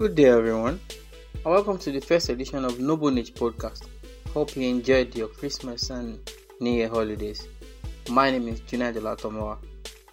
[0.00, 0.80] Good day, everyone,
[1.34, 3.86] and welcome to the first edition of Noble Niche Podcast.
[4.32, 6.18] Hope you enjoyed your Christmas and
[6.58, 7.46] New Year holidays.
[8.08, 9.58] My name is Junaid Olatomowa,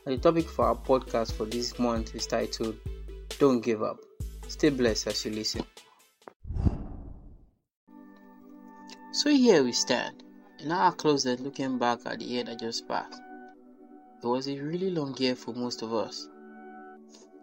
[0.05, 2.75] and the topic for our podcast for this month is titled
[3.39, 3.97] Don't Give Up.
[4.49, 5.63] Stay blessed as you listen.
[9.13, 10.21] So, here we stand,
[10.59, 13.21] in our closet looking back at the year that just passed.
[14.21, 16.27] It was a really long year for most of us.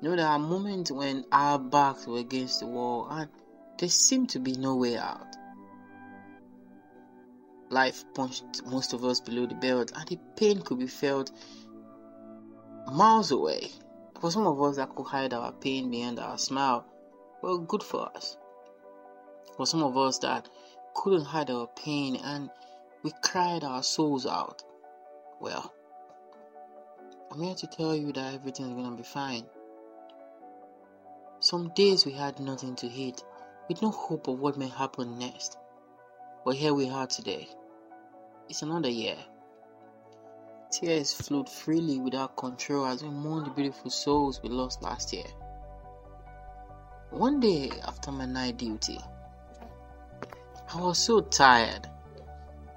[0.00, 3.28] You know, there are moments when our backs were against the wall and
[3.78, 5.36] there seemed to be no way out.
[7.70, 11.30] Life punched most of us below the belt and the pain could be felt
[12.92, 13.70] miles away.
[14.20, 16.86] For some of us that could hide our pain behind our smile,
[17.42, 18.36] well, good for us.
[19.56, 20.48] For some of us that
[20.94, 22.50] couldn't hide our pain and
[23.02, 24.62] we cried our souls out,
[25.40, 25.72] well,
[27.30, 29.44] I'm here to tell you that everything's gonna be fine.
[31.44, 33.22] Some days we had nothing to eat,
[33.68, 35.58] with no hope of what may happen next.
[36.42, 37.50] But here we are today.
[38.48, 39.18] It's another year.
[40.70, 45.26] Tears flowed freely without control as we mourn the beautiful souls we lost last year.
[47.10, 48.98] One day after my night duty,
[50.72, 51.86] I was so tired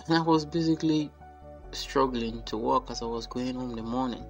[0.07, 1.09] and I was basically
[1.71, 4.25] struggling to walk as I was going home in the morning.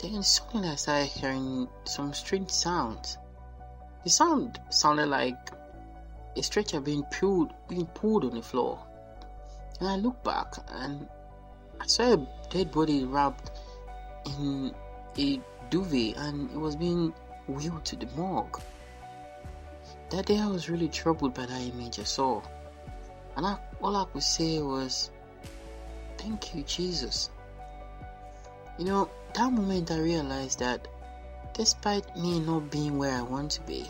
[0.00, 3.18] Then suddenly I started hearing some strange sounds.
[4.04, 5.50] The sound sounded like
[6.36, 8.78] a stretcher being pulled being pulled on the floor.
[9.80, 11.08] And I looked back and
[11.80, 13.50] I saw a dead body wrapped
[14.26, 14.72] in
[15.18, 15.40] a
[15.70, 17.12] duvet and it was being
[17.48, 18.60] wheeled to the morgue.
[20.10, 22.40] That day I was really troubled by that image I saw.
[23.36, 25.10] And I, all I could say was,
[26.16, 27.30] Thank you, Jesus.
[28.78, 30.86] You know, that moment I realized that
[31.52, 33.84] despite me not being where I want to be,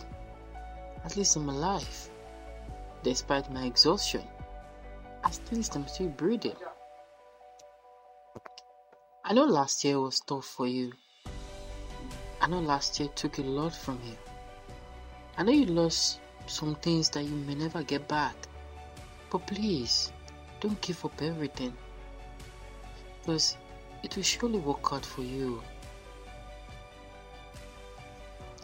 [1.04, 2.08] at least in my life,
[3.02, 4.22] despite my exhaustion,
[5.24, 6.56] at least I'm still breathing.
[9.24, 10.92] I know last year was tough for you.
[12.40, 14.16] I know last year took a lot from you.
[15.36, 18.34] I know you lost some things that you may never get back.
[19.28, 20.12] But please,
[20.60, 21.74] don't give up everything.
[23.20, 23.58] Because
[24.02, 25.62] it will surely work out for you.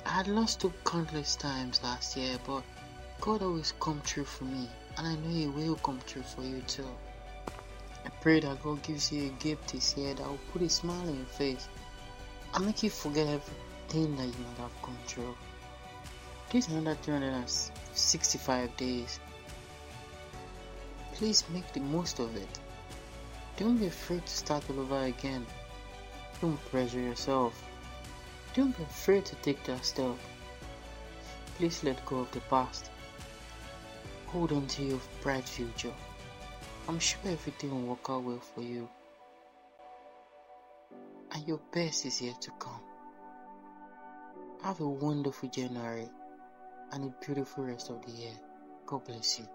[0.06, 2.62] I had lost hope countless times last year, but
[3.21, 6.61] God always come true for me, and I know He will come true for you
[6.67, 6.89] too.
[8.05, 11.09] I pray that God gives you a gift this year that will put a smile
[11.09, 11.69] on your face
[12.53, 15.34] and make you forget everything that you might have gone through.
[16.50, 19.19] This another 365 days.
[21.15, 22.61] Please make the most of it.
[23.57, 25.47] Don't be afraid to start all over again.
[26.41, 27.63] Don't pressure yourself.
[28.55, 30.17] Don't be afraid to take that step.
[31.57, 32.91] Please let go of the past.
[34.27, 35.95] Hold on to your bright future.
[36.89, 38.89] I'm sure everything will work out well for you.
[41.31, 42.81] And your best is yet to come.
[44.65, 46.09] Have a wonderful January
[46.91, 48.35] and a beautiful rest of the year.
[48.87, 49.47] God bless you.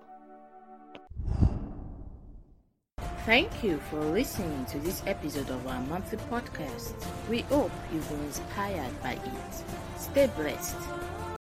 [3.30, 6.96] Thank you for listening to this episode of our monthly podcast.
[7.30, 10.00] We hope you were inspired by it.
[10.00, 10.76] Stay blessed.